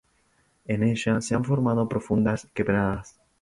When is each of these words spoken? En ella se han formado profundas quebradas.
En 0.65 0.81
ella 0.81 1.21
se 1.21 1.35
han 1.35 1.43
formado 1.45 1.87
profundas 1.87 2.47
quebradas. 2.55 3.19